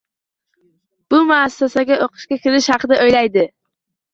Bu 1.13 1.19
muassasaga 1.31 1.99
oʻqishga 2.07 2.41
kirish 2.47 2.71
haqida 2.75 3.01
oʻylaydi 3.05 3.49